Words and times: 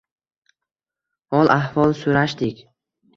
Hol-ahvol 1.39 1.93
so’rashdik. 1.99 2.65